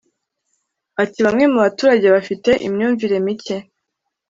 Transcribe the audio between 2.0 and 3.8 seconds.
bafite imyumvire mike